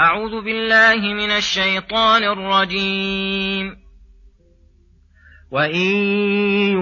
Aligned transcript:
أعوذ 0.00 0.44
بالله 0.44 1.14
من 1.14 1.30
الشيطان 1.30 2.22
الرجيم. 2.24 3.76
وإن 5.50 5.86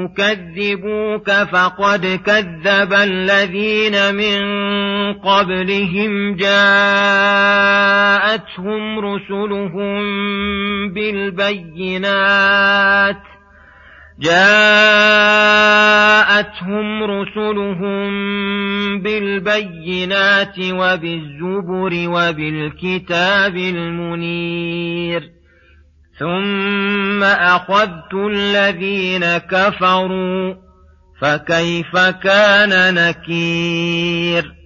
يكذبوك 0.04 1.30
فقد 1.30 2.20
كذب 2.26 2.92
الذين 2.92 4.14
من 4.14 4.40
قبلهم 5.14 6.36
جاءتهم 6.36 7.38
رسلهم 8.98 10.02
بالبينات. 10.92 12.16
جاءتهم 14.20 15.82
رسلهم 17.02 18.08
بالبينات 19.02 20.58
وبالزبر 20.58 22.08
وبالكتاب 22.08 23.56
المنير. 23.56 25.22
ثم 26.18 27.22
أخذت 27.22 28.14
الذين 28.14 29.38
كفروا 29.38 30.54
فكيف 31.20 31.96
كان 31.96 32.94
نكير؟ 32.94 34.65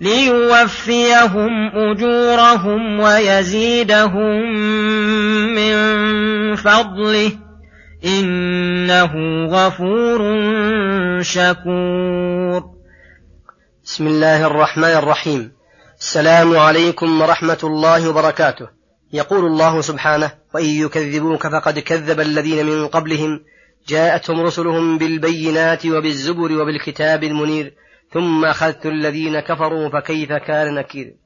ليوفيهم 0.00 1.70
أجورهم 1.74 3.00
ويزيدهم 3.00 4.40
من 5.54 5.76
فضله 6.56 7.32
إنه 8.04 9.12
غفور 9.46 10.20
شكور. 11.22 12.64
بسم 13.84 14.06
الله 14.06 14.46
الرحمن 14.46 14.84
الرحيم. 14.84 15.52
السلام 16.00 16.56
عليكم 16.56 17.20
ورحمة 17.20 17.58
الله 17.64 18.08
وبركاته. 18.08 18.68
يقول 19.12 19.44
الله 19.44 19.80
سبحانه 19.80 20.32
وإن 20.54 20.64
يكذبوك 20.64 21.46
فقد 21.46 21.78
كذب 21.78 22.20
الذين 22.20 22.66
من 22.66 22.86
قبلهم. 22.86 23.40
جاءتهم 23.88 24.40
رسلهم 24.40 24.98
بالبينات 24.98 25.86
وبالزبر 25.86 26.52
وبالكتاب 26.52 27.24
المنير. 27.24 27.74
ثم 28.12 28.44
أخذت 28.44 28.86
الذين 28.86 29.40
كفروا 29.40 29.88
فكيف 29.88 30.32
كان 30.32 30.74
نكير؟ 30.74 31.16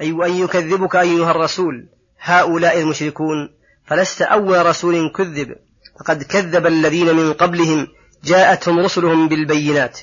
أي 0.00 0.12
وأن 0.12 0.32
يكذبك 0.36 0.96
أيها 0.96 1.30
الرسول 1.30 1.88
هؤلاء 2.20 2.80
المشركون 2.80 3.54
فلست 3.86 4.22
أول 4.22 4.66
رسول 4.66 5.12
كذب 5.12 5.56
فقد 6.00 6.22
كذب 6.22 6.66
الذين 6.66 7.16
من 7.16 7.32
قبلهم 7.32 7.86
جاءتهم 8.24 8.78
رسلهم 8.78 9.28
بالبينات 9.28 10.00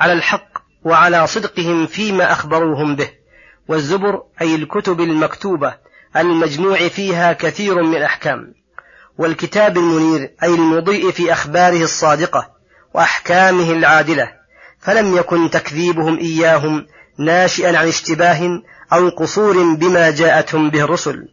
على 0.00 0.12
الحق 0.12 0.58
وعلى 0.84 1.26
صدقهم 1.26 1.86
فيما 1.86 2.32
أخبروهم 2.32 2.96
به 2.96 3.10
والزبر 3.68 4.22
أي 4.40 4.54
الكتب 4.54 5.00
المكتوبة 5.00 5.74
المجموع 6.16 6.88
فيها 6.88 7.32
كثير 7.32 7.82
من 7.82 7.96
الأحكام 7.96 8.54
والكتاب 9.18 9.76
المنير 9.76 10.34
أي 10.42 10.54
المضيء 10.54 11.10
في 11.10 11.32
أخباره 11.32 11.82
الصادقة 11.82 12.50
وأحكامه 12.94 13.70
العادلة. 13.70 14.43
فلم 14.84 15.16
يكن 15.16 15.50
تكذيبهم 15.50 16.18
إياهم 16.18 16.86
ناشئا 17.18 17.78
عن 17.78 17.88
اشتباه 17.88 18.40
أو 18.92 19.08
قصور 19.08 19.74
بما 19.74 20.10
جاءتهم 20.10 20.70
به 20.70 20.84
الرسل 20.84 21.28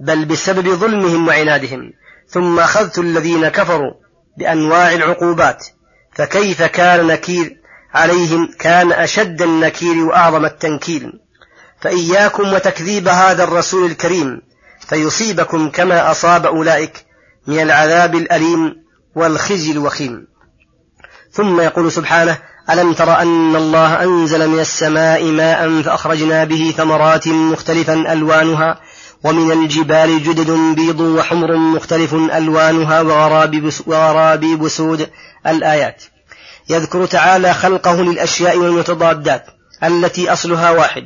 بل 0.00 0.24
بسبب 0.24 0.68
ظلمهم 0.68 1.28
وعنادهم. 1.28 1.92
ثم 2.28 2.58
أخذت 2.58 2.98
الذين 2.98 3.48
كفروا 3.48 3.92
بأنواع 4.38 4.92
العقوبات 4.92 5.66
فكيف 6.12 6.62
كان 6.62 7.06
نكير 7.06 7.56
عليهم؟ 7.94 8.48
كان 8.58 8.92
أشد 8.92 9.42
النكير 9.42 9.96
وأعظم 9.96 10.44
التنكيل. 10.44 11.12
فإياكم 11.80 12.52
وتكذيب 12.52 13.08
هذا 13.08 13.44
الرسول 13.44 13.90
الكريم 13.90 14.42
فيصيبكم 14.88 15.70
كما 15.70 16.10
أصاب 16.10 16.46
أولئك 16.46 17.04
من 17.46 17.60
العذاب 17.60 18.14
الأليم 18.14 18.74
والخزي 19.14 19.72
الوخيم. 19.72 20.26
ثم 21.32 21.60
يقول 21.60 21.92
سبحانه 21.92 22.38
ألم 22.70 22.92
تر 22.92 23.18
أن 23.22 23.56
الله 23.56 24.02
أنزل 24.02 24.48
من 24.48 24.60
السماء 24.60 25.24
ماء 25.24 25.82
فأخرجنا 25.82 26.44
به 26.44 26.74
ثمرات 26.76 27.28
مختلفا 27.28 28.12
ألوانها 28.12 28.80
ومن 29.24 29.52
الجبال 29.52 30.22
جدد 30.22 30.50
بيض 30.50 31.00
وحمر 31.00 31.56
مختلف 31.56 32.14
ألوانها 32.14 33.00
وغرابيب 33.86 34.68
سود 34.68 35.08
الآيات. 35.46 36.02
يذكر 36.70 37.06
تعالى 37.06 37.54
خلقه 37.54 38.02
للأشياء 38.02 38.56
والمتضادات 38.56 39.46
التي 39.84 40.32
أصلها 40.32 40.70
واحد 40.70 41.04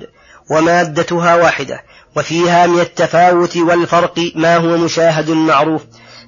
ومادتها 0.50 1.34
واحدة 1.34 1.82
وفيها 2.16 2.66
من 2.66 2.80
التفاوت 2.80 3.56
والفرق 3.56 4.32
ما 4.34 4.56
هو 4.56 4.76
مشاهد 4.76 5.30
معروف 5.30 5.82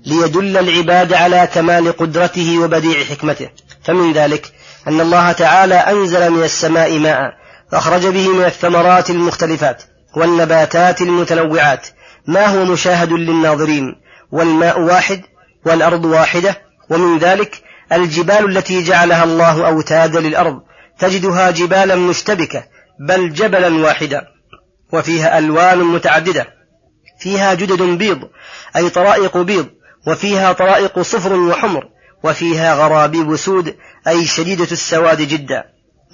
ليدل 0.06 0.56
العباد 0.56 1.12
على 1.12 1.48
كمال 1.54 1.96
قدرته 1.96 2.58
وبديع 2.58 3.04
حكمته. 3.04 3.48
فمن 3.84 4.12
ذلك 4.12 4.52
أن 4.88 5.00
الله 5.00 5.32
تعالى 5.32 5.74
أنزل 5.74 6.30
من 6.30 6.42
السماء 6.42 6.98
ماء 6.98 7.32
فأخرج 7.72 8.06
به 8.06 8.28
من 8.28 8.44
الثمرات 8.44 9.10
المختلفات 9.10 9.82
والنباتات 10.16 11.00
المتنوعات. 11.00 11.86
ما 12.26 12.46
هو 12.46 12.64
مشاهد 12.64 13.12
للناظرين؟ 13.12 13.94
والماء 14.32 14.80
واحد 14.80 15.20
والأرض 15.66 16.04
واحدة 16.04 16.62
ومن 16.90 17.18
ذلك 17.18 17.62
الجبال 17.92 18.56
التي 18.56 18.82
جعلها 18.82 19.24
الله 19.24 19.66
أوتادا 19.66 20.20
للأرض. 20.20 20.62
تجدها 20.98 21.50
جبالا 21.50 21.94
مشتبكة 21.94 22.64
بل 23.08 23.32
جبلا 23.32 23.84
واحدا 23.84 24.22
وفيها 24.92 25.38
ألوان 25.38 25.78
متعددة. 25.78 26.46
فيها 27.20 27.54
جدد 27.54 27.82
بيض 27.82 28.20
أي 28.76 28.90
طرائق 28.90 29.36
بيض 29.36 29.66
وفيها 30.06 30.52
طرائق 30.52 31.00
صفر 31.00 31.32
وحمر. 31.32 31.88
وفيها 32.24 32.74
غرابيب 32.74 33.36
سود 33.36 33.76
أي 34.08 34.26
شديدة 34.26 34.68
السواد 34.72 35.22
جدا. 35.22 35.64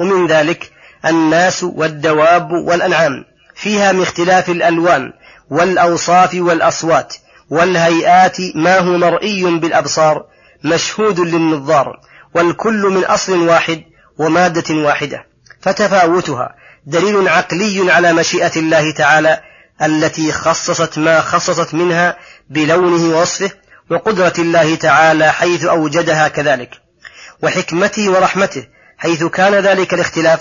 ومن 0.01 0.27
ذلك 0.27 0.71
الناس 1.07 1.65
والدواب 1.65 2.51
والأنعام. 2.51 3.25
فيها 3.55 3.93
من 3.93 4.03
اختلاف 4.03 4.49
الألوان 4.49 5.13
والأوصاف 5.51 6.35
والأصوات. 6.35 7.17
والهيئات 7.51 8.37
ما 8.55 8.79
هو 8.79 8.99
مرئي 8.99 9.45
بالأبصار 9.45 10.25
مشهود 10.65 11.21
للنظار. 11.21 12.01
والكل 12.35 12.83
من 12.83 13.05
أصل 13.05 13.49
واحد 13.49 13.83
ومادة 14.19 14.75
واحدة. 14.75 15.27
فتفاوتها 15.61 16.55
دليل 16.87 17.29
عقلي 17.29 17.93
على 17.93 18.13
مشيئة 18.13 18.53
الله 18.57 18.93
تعالى 18.93 19.41
التي 19.83 20.33
خصصت 20.33 20.99
ما 20.99 21.21
خصصت 21.21 21.75
منها 21.75 22.17
بلونه 22.51 23.17
ووصفه 23.17 23.51
وقدرة 23.91 24.33
الله 24.39 24.75
تعالى 24.75 25.33
حيث 25.33 25.65
أوجدها 25.65 26.29
كذلك 26.29 26.71
وحكمته 27.43 28.11
ورحمته 28.11 28.67
حيث 28.99 29.25
كان 29.25 29.55
ذلك 29.55 29.95
الاختلاف 29.95 30.41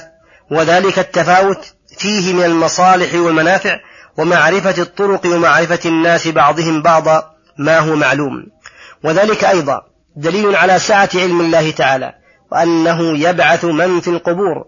وذلك 0.51 0.99
التفاوت 0.99 1.73
فيه 1.97 2.33
من 2.33 2.43
المصالح 2.43 3.13
والمنافع 3.13 3.79
ومعرفة 4.17 4.81
الطرق 4.81 5.25
ومعرفة 5.25 5.79
الناس 5.85 6.27
بعضهم 6.27 6.81
بعضا 6.81 7.23
ما 7.57 7.79
هو 7.79 7.95
معلوم. 7.95 8.45
وذلك 9.03 9.43
أيضا 9.43 9.81
دليل 10.15 10.55
على 10.55 10.79
سعة 10.79 11.09
علم 11.15 11.41
الله 11.41 11.71
تعالى 11.71 12.13
وأنه 12.51 13.17
يبعث 13.17 13.65
من 13.65 13.99
في 13.99 14.07
القبور 14.07 14.65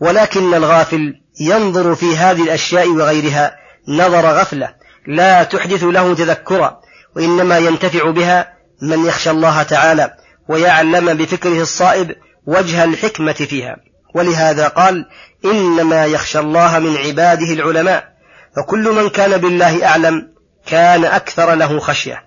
ولكن 0.00 0.54
الغافل 0.54 1.14
ينظر 1.40 1.94
في 1.94 2.16
هذه 2.16 2.42
الأشياء 2.42 2.88
وغيرها 2.88 3.56
نظر 3.88 4.26
غفلة 4.26 4.74
لا 5.06 5.42
تحدث 5.42 5.84
له 5.84 6.14
تذكرا. 6.14 6.81
وإنما 7.16 7.58
ينتفع 7.58 8.10
بها 8.10 8.52
من 8.82 9.06
يخشى 9.06 9.30
الله 9.30 9.62
تعالى 9.62 10.14
ويعلم 10.48 11.14
بفكره 11.14 11.62
الصائب 11.62 12.16
وجه 12.46 12.84
الحكمة 12.84 13.32
فيها. 13.32 13.76
ولهذا 14.14 14.68
قال 14.68 15.06
إنما 15.44 16.06
يخشى 16.06 16.38
الله 16.38 16.78
من 16.78 16.96
عباده 16.96 17.52
العلماء 17.52 18.12
فكل 18.56 18.92
من 18.92 19.08
كان 19.08 19.36
بالله 19.40 19.86
أعلم 19.86 20.32
كان 20.66 21.04
أكثر 21.04 21.54
له 21.54 21.78
خشية 21.78 22.24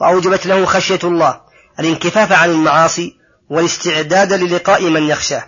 وأوجبت 0.00 0.46
له 0.46 0.64
خشية 0.64 0.98
الله 1.04 1.40
الانكفاف 1.80 2.32
عن 2.32 2.50
المعاصي 2.50 3.16
والاستعداد 3.50 4.32
للقاء 4.32 4.82
من 4.82 5.02
يخشاه. 5.02 5.44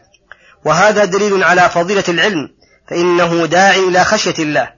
وهذا 0.64 1.05
دليل 1.05 1.44
على 1.44 1.69
فضيلة 1.69 2.05
العلم 2.08 2.49
فإنه 2.88 3.46
داع 3.46 3.75
إلى 3.75 4.05
خشية 4.05 4.34
الله 4.38 4.70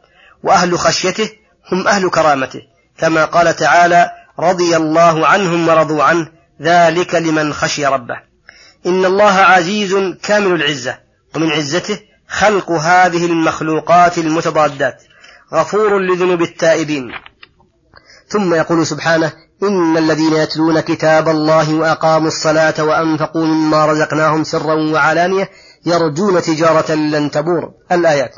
وأهل 0.42 0.78
خشيته 0.78 1.30
هم 1.72 1.88
أهل 1.88 2.10
كرامته. 2.10 2.60
كما 3.00 3.24
قال 3.24 3.56
تعالى 3.56 4.10
رضي 4.38 4.76
الله 4.76 5.26
عنهم 5.26 5.68
ورضوا 5.68 6.02
عنه 6.02 6.28
ذلك 6.62 7.14
لمن 7.14 7.52
خشي 7.52 7.86
ربه. 7.86 8.14
إن 8.86 9.04
الله 9.04 9.32
عزيز 9.32 9.96
كامل 10.22 10.52
العزة 10.54 10.98
ومن 11.36 11.52
عزته 11.52 11.98
خلق 12.28 12.70
هذه 12.70 13.26
المخلوقات 13.26 14.18
المتضادات 14.18 15.02
غفور 15.54 15.98
لذنوب 15.98 16.42
التائبين. 16.42 17.12
ثم 18.28 18.54
يقول 18.54 18.86
سبحانه 18.86 19.32
إن 19.62 19.96
الذين 19.96 20.32
يتلون 20.32 20.80
كتاب 20.80 21.28
الله 21.28 21.74
وأقاموا 21.74 22.28
الصلاة 22.28 22.84
وأنفقوا 22.84 23.44
مما 23.44 23.86
رزقناهم 23.86 24.44
سرا 24.44 24.74
وعلانية 24.74 25.50
يرجون 25.86 26.42
تجارة 26.42 26.92
لن 26.92 27.30
تبور. 27.30 27.72
الآيات 27.92 28.34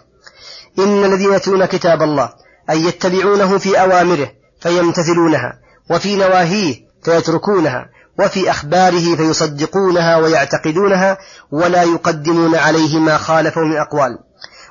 إن 0.79 1.05
الذين 1.05 1.33
يتلون 1.33 1.65
كتاب 1.65 2.03
الله 2.03 2.33
أي 2.71 2.85
يتبعونه 2.85 3.59
في 3.59 3.81
أوامره 3.81 4.42
فيمتثلونها 4.63 5.59
وفي 5.91 6.17
نواهيه 6.17 6.75
فيتركونها 7.03 7.87
وفي 8.19 8.51
أخباره 8.51 9.17
فيصدقونها 9.17 10.17
ويعتقدونها 10.17 11.19
ولا 11.51 11.83
يقدمون 11.83 12.55
عليه 12.55 12.99
ما 12.99 13.19
خالفه 13.19 13.61
من 13.61 13.77
أقوال. 13.77 14.19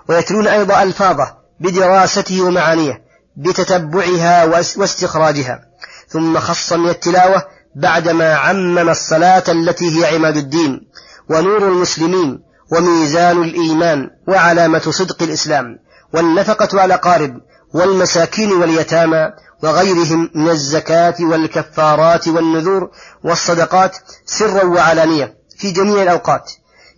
ويتلون 0.09 0.47
أيضا 0.47 0.83
ألفاظه 0.83 1.37
بدراسته 1.59 2.41
ومعانيه 2.41 3.03
بتتبعها 3.37 4.45
واستخراجها. 4.77 5.59
ثم 6.07 6.39
خص 6.39 6.73
من 6.73 6.89
التلاوة 6.89 7.43
بعدما 7.75 8.35
عمم 8.35 8.89
الصلاة 8.89 9.43
التي 9.47 9.99
هي 9.99 10.15
عماد 10.15 10.37
الدين 10.37 10.87
ونور 11.29 11.67
المسلمين 11.67 12.39
وميزان 12.71 13.43
الإيمان 13.43 14.09
وعلامة 14.27 14.79
صدق 14.79 15.23
الإسلام 15.23 15.65
والنفقة 16.13 16.81
على 16.81 16.95
قارب 16.95 17.37
والمساكين 17.73 18.51
واليتامى 18.51 19.29
وغيرهم 19.63 20.29
من 20.35 20.49
الزكاة 20.49 21.15
والكفارات 21.19 22.27
والنذور 22.27 22.89
والصدقات 23.23 23.97
سرا 24.25 24.65
وعلانية 24.65 25.33
في 25.57 25.71
جميع 25.71 26.03
الأوقات. 26.03 26.51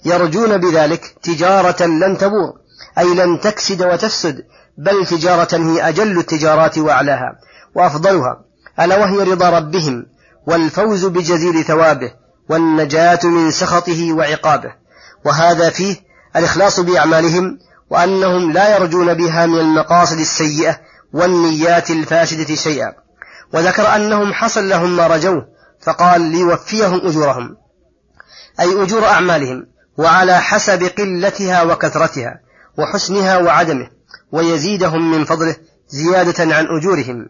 يرجون 0.06 0.58
بذلك 0.58 1.16
تجارة 1.24 1.86
لن 1.86 2.18
تبور 2.18 2.54
أي 2.98 3.14
لن 3.14 3.40
تكسد 3.40 3.82
وتفسد 3.82 4.46
بل 4.78 5.06
تجارة 5.06 5.56
هي 5.56 5.90
أجل 5.90 6.20
التجارات 6.20 6.78
وأعلاها 6.78 7.36
وأفضلها 7.76 8.42
ألا 8.80 8.98
وهي 8.98 9.32
رضا 9.32 9.50
ربهم 9.50 10.06
والفوز 10.48 11.06
بجزيل 11.06 11.64
ثوابه 11.64 12.12
والنجاة 12.50 13.20
من 13.24 13.52
سخطه 13.52 14.14
وعقابه. 14.14 14.72
وهذا 15.26 15.70
فيه 15.70 15.96
الإخلاص 16.36 16.80
بأعمالهم 16.80 17.60
وأنهم 17.90 18.52
لا 18.52 18.78
يرجون 18.78 19.14
بها 19.14 19.46
من 19.46 19.60
المقاصد 19.60 20.20
السيئة 20.20 20.80
والنيات 21.14 21.92
الفاسدة 21.92 22.56
شيئا. 22.56 22.94
وذكر 23.54 23.96
أنهم 23.96 24.34
حصل 24.34 24.70
لهم 24.70 24.96
ما 24.98 25.08
رجوه 25.08 25.48
فقال 25.82 26.22
ليوفيهم 26.22 27.08
أجورهم. 27.08 27.58
أي 28.60 28.84
أجور 28.84 29.06
أعمالهم 29.06 29.68
وعلى 29.98 30.42
حسب 30.42 30.84
قلتها 30.84 31.64
وكثرتها 31.64 32.40
وحسنها 32.78 33.38
وعدمه 33.38 33.90
ويزيدهم 34.32 35.12
من 35.12 35.26
فضله 35.26 35.56
زيادة 35.88 36.56
عن 36.56 36.66
أجورهم. 36.78 37.30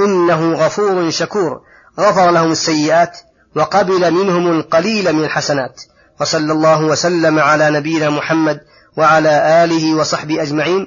إنه 0.00 0.52
غفور 0.52 1.10
شكور 1.10 1.60
غفر 2.00 2.30
لهم 2.30 2.52
السيئات 2.52 3.18
وقبل 3.56 4.10
منهم 4.10 4.50
القليل 4.50 5.12
من 5.12 5.24
الحسنات. 5.24 5.82
وصلى 6.20 6.52
الله 6.52 6.84
وسلم 6.84 7.38
على 7.38 7.70
نبينا 7.70 8.10
محمد 8.10 8.60
وعلى 8.98 9.64
آله 9.64 9.94
وصحبه 9.94 10.42
أجمعين. 10.42 10.86